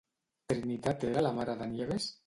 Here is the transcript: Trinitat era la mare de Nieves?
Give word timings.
Trinitat 0.53 1.07
era 1.11 1.25
la 1.27 1.35
mare 1.41 1.59
de 1.63 1.73
Nieves? 1.77 2.15